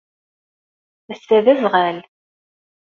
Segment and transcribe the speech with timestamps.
[1.11, 1.97] Ass-a d aẓɣal.